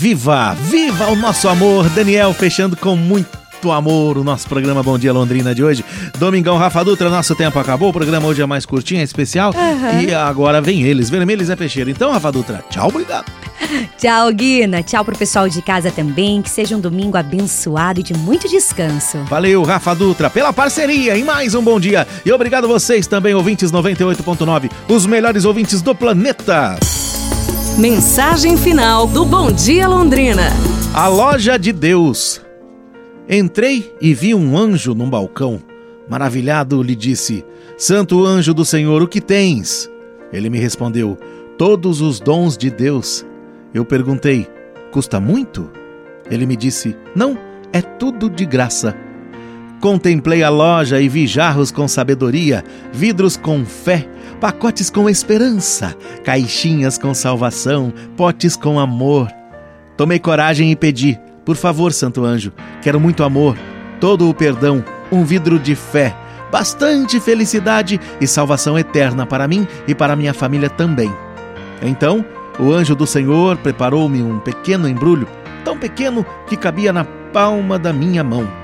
Viva! 0.00 0.54
Viva 0.54 1.08
o 1.08 1.14
nosso 1.14 1.46
amor! 1.46 1.86
Daniel 1.90 2.32
fechando 2.32 2.74
com 2.74 2.96
muito 2.96 3.70
amor 3.70 4.16
o 4.16 4.24
nosso 4.24 4.48
programa 4.48 4.82
Bom 4.82 4.98
Dia 4.98 5.12
Londrina 5.12 5.54
de 5.54 5.62
hoje. 5.62 5.84
Domingão 6.18 6.56
Rafa 6.56 6.82
Dutra, 6.82 7.10
nosso 7.10 7.36
tempo 7.36 7.58
acabou. 7.58 7.90
O 7.90 7.92
programa 7.92 8.26
hoje 8.26 8.40
é 8.40 8.46
mais 8.46 8.64
curtinho, 8.64 9.02
é 9.02 9.04
especial. 9.04 9.52
Uhum. 9.54 10.00
E 10.00 10.14
agora 10.14 10.62
vem 10.62 10.84
eles, 10.84 11.10
Vermelhos 11.10 11.50
é 11.50 11.54
Peixeira. 11.54 11.90
Então, 11.90 12.10
Rafa 12.10 12.32
Dutra, 12.32 12.64
tchau, 12.70 12.88
obrigado. 12.88 13.30
Tchau, 13.98 14.32
Guina. 14.32 14.82
Tchau 14.82 15.04
pro 15.04 15.14
pessoal 15.14 15.46
de 15.50 15.60
casa 15.60 15.90
também. 15.90 16.40
Que 16.40 16.48
seja 16.48 16.74
um 16.74 16.80
domingo 16.80 17.18
abençoado 17.18 18.00
e 18.00 18.02
de 18.02 18.14
muito 18.14 18.48
descanso. 18.48 19.18
Valeu, 19.24 19.62
Rafa 19.62 19.94
Dutra, 19.94 20.30
pela 20.30 20.50
parceria 20.50 21.18
em 21.18 21.24
mais 21.24 21.54
um 21.54 21.62
bom 21.62 21.78
dia. 21.78 22.08
E 22.24 22.32
obrigado 22.32 22.66
vocês 22.66 23.06
também, 23.06 23.34
ouvintes 23.34 23.70
98.9, 23.70 24.70
os 24.88 25.04
melhores 25.04 25.44
ouvintes 25.44 25.82
do 25.82 25.94
planeta. 25.94 26.78
Mensagem 27.78 28.58
final 28.58 29.06
do 29.06 29.24
Bom 29.24 29.50
Dia 29.50 29.88
Londrina. 29.88 30.48
A 30.92 31.08
loja 31.08 31.58
de 31.58 31.72
Deus. 31.72 32.40
Entrei 33.28 33.94
e 34.00 34.12
vi 34.12 34.34
um 34.34 34.56
anjo 34.56 34.94
num 34.94 35.08
balcão. 35.08 35.62
Maravilhado, 36.08 36.82
lhe 36.82 36.94
disse: 36.94 37.44
Santo 37.78 38.24
anjo 38.24 38.52
do 38.52 38.64
Senhor, 38.64 39.02
o 39.02 39.08
que 39.08 39.20
tens? 39.20 39.90
Ele 40.30 40.50
me 40.50 40.58
respondeu: 40.58 41.16
Todos 41.56 42.02
os 42.02 42.20
dons 42.20 42.58
de 42.58 42.70
Deus. 42.70 43.24
Eu 43.72 43.84
perguntei: 43.84 44.46
Custa 44.92 45.18
muito? 45.18 45.70
Ele 46.30 46.44
me 46.44 46.56
disse: 46.56 46.94
Não, 47.14 47.38
é 47.72 47.80
tudo 47.80 48.28
de 48.28 48.44
graça. 48.44 48.94
Contemplei 49.80 50.42
a 50.42 50.50
loja 50.50 51.00
e 51.00 51.08
vi 51.08 51.26
jarros 51.26 51.70
com 51.70 51.88
sabedoria, 51.88 52.62
vidros 52.92 53.34
com 53.34 53.64
fé, 53.64 54.06
pacotes 54.38 54.90
com 54.90 55.08
esperança, 55.08 55.96
caixinhas 56.22 56.98
com 56.98 57.14
salvação, 57.14 57.90
potes 58.14 58.56
com 58.56 58.78
amor. 58.78 59.28
Tomei 59.96 60.18
coragem 60.18 60.70
e 60.70 60.76
pedi: 60.76 61.18
por 61.46 61.56
favor, 61.56 61.94
Santo 61.94 62.26
Anjo, 62.26 62.52
quero 62.82 63.00
muito 63.00 63.24
amor, 63.24 63.56
todo 63.98 64.28
o 64.28 64.34
perdão, 64.34 64.84
um 65.10 65.24
vidro 65.24 65.58
de 65.58 65.74
fé, 65.74 66.14
bastante 66.52 67.18
felicidade 67.18 67.98
e 68.20 68.26
salvação 68.26 68.78
eterna 68.78 69.24
para 69.24 69.48
mim 69.48 69.66
e 69.88 69.94
para 69.94 70.14
minha 70.14 70.34
família 70.34 70.68
também. 70.68 71.10
Então, 71.80 72.22
o 72.58 72.70
anjo 72.70 72.94
do 72.94 73.06
Senhor 73.06 73.56
preparou-me 73.56 74.22
um 74.22 74.40
pequeno 74.40 74.86
embrulho, 74.86 75.26
tão 75.64 75.78
pequeno 75.78 76.26
que 76.46 76.56
cabia 76.56 76.92
na 76.92 77.04
palma 77.32 77.78
da 77.78 77.94
minha 77.94 78.22
mão. 78.22 78.59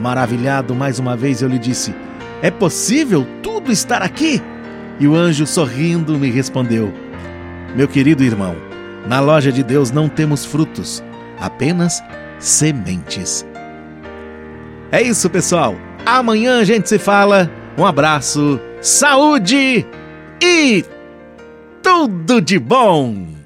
Maravilhado 0.00 0.74
mais 0.74 0.98
uma 0.98 1.16
vez, 1.16 1.42
eu 1.42 1.48
lhe 1.48 1.58
disse: 1.58 1.94
É 2.42 2.50
possível 2.50 3.26
tudo 3.42 3.72
estar 3.72 4.02
aqui? 4.02 4.42
E 4.98 5.06
o 5.06 5.14
anjo, 5.14 5.46
sorrindo, 5.46 6.18
me 6.18 6.30
respondeu: 6.30 6.92
Meu 7.74 7.88
querido 7.88 8.22
irmão, 8.22 8.56
na 9.06 9.20
loja 9.20 9.52
de 9.52 9.62
Deus 9.62 9.90
não 9.90 10.08
temos 10.08 10.44
frutos, 10.44 11.02
apenas 11.38 12.02
sementes. 12.38 13.46
É 14.90 15.02
isso, 15.02 15.28
pessoal. 15.28 15.74
Amanhã 16.04 16.60
a 16.60 16.64
gente 16.64 16.88
se 16.88 16.98
fala. 16.98 17.50
Um 17.78 17.84
abraço, 17.84 18.58
saúde 18.80 19.86
e 20.42 20.84
tudo 21.82 22.40
de 22.40 22.58
bom! 22.58 23.36